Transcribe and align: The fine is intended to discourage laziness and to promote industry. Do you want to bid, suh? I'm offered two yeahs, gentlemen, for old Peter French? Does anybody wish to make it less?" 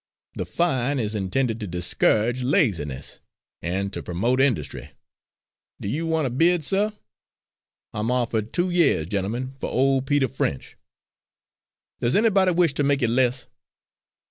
The 0.33 0.47
fine 0.47 0.97
is 0.99 1.13
intended 1.13 1.59
to 1.59 1.67
discourage 1.67 2.41
laziness 2.41 3.21
and 3.61 3.93
to 3.93 4.01
promote 4.01 4.41
industry. 4.41 4.89
Do 5.79 5.87
you 5.87 6.07
want 6.07 6.25
to 6.25 6.31
bid, 6.31 6.63
suh? 6.63 6.89
I'm 7.93 8.09
offered 8.09 8.51
two 8.51 8.71
yeahs, 8.71 9.05
gentlemen, 9.05 9.53
for 9.59 9.69
old 9.69 10.07
Peter 10.07 10.27
French? 10.27 10.75
Does 11.99 12.15
anybody 12.15 12.49
wish 12.51 12.73
to 12.73 12.83
make 12.83 13.03
it 13.03 13.11
less?" 13.11 13.45